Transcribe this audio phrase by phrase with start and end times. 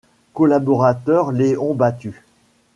[0.33, 2.23] Collaborateur Léon Battu.